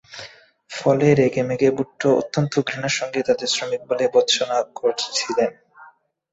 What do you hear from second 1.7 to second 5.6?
ভুট্টো অত্যন্ত ঘৃণার সঙ্গে তাদের শ্রমিক বলে ভর্ৎসনা করেছিলেন।